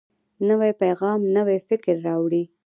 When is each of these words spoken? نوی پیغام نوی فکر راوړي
نوی 0.47 0.71
پیغام 0.81 1.19
نوی 1.35 1.57
فکر 1.67 1.95
راوړي 2.07 2.43